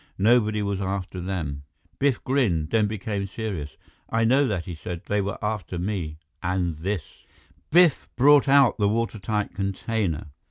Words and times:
Nobody 0.17 0.63
was 0.63 0.81
after 0.81 1.21
them." 1.21 1.61
Biff 1.99 2.23
grinned, 2.23 2.71
then 2.71 2.87
became 2.87 3.27
serious. 3.27 3.77
"I 4.09 4.23
know 4.23 4.47
that," 4.47 4.65
he 4.65 4.73
said. 4.73 5.05
"They 5.05 5.21
were 5.21 5.37
after 5.45 5.77
me 5.77 6.17
and 6.41 6.75
this." 6.77 7.23
Biff 7.69 8.09
brought 8.15 8.47
out 8.49 8.79
the 8.79 8.89
watertight 8.89 9.53
container. 9.53 10.29